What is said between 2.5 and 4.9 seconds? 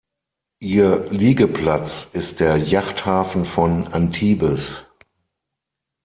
Yachthafen von Antibes.